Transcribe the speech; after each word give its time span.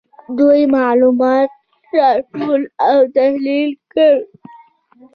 دوی 0.37 0.61
معلومات 0.77 1.49
راټول 1.97 2.61
او 2.89 2.99
تحلیل 3.15 3.69
کړل. 3.91 4.19